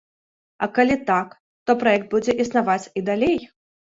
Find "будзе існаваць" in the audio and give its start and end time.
2.15-2.91